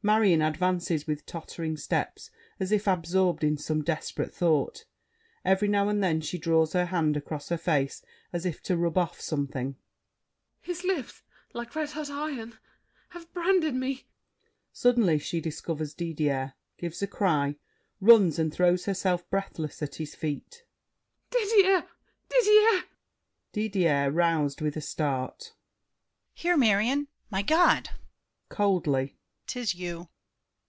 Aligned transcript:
MARION 0.00 0.40
(advances 0.42 1.08
with 1.08 1.26
tottering 1.26 1.76
steps 1.76 2.30
as 2.60 2.70
if 2.70 2.86
absorbed 2.86 3.42
in 3.42 3.56
some 3.58 3.82
desperate 3.82 4.32
thought. 4.32 4.84
Every 5.44 5.66
now 5.66 5.88
and 5.88 6.02
then 6.02 6.20
she 6.20 6.38
draws 6.38 6.72
her 6.72 6.86
hand 6.86 7.16
across 7.16 7.48
her 7.48 7.58
face 7.58 8.00
as 8.32 8.46
if 8.46 8.62
to 8.62 8.76
rub 8.76 8.96
off 8.96 9.20
something). 9.20 9.74
His 10.60 10.84
lips, 10.84 11.24
like 11.52 11.74
red 11.74 11.90
hot 11.90 12.10
iron, 12.10 12.56
have 13.08 13.30
branded 13.34 13.74
me! 13.74 14.06
[Suddenly 14.72 15.18
she 15.18 15.40
discovers 15.40 15.94
Didier, 15.94 16.54
gives 16.78 17.02
a 17.02 17.08
cry, 17.08 17.56
runs 18.00 18.38
and 18.38 18.54
throws 18.54 18.84
herself 18.84 19.28
breathless 19.30 19.82
at 19.82 19.96
his 19.96 20.14
feet. 20.14 20.64
Didier—Didier! 21.30 22.84
DIDIER 23.52 24.12
(roused 24.12 24.60
with 24.60 24.76
a 24.76 24.80
start). 24.80 25.54
Here, 26.34 26.56
Marion! 26.56 27.08
My 27.30 27.42
God! 27.42 27.90
[Coldly.] 28.48 29.16
'Tis 29.50 29.74
you? 29.74 30.06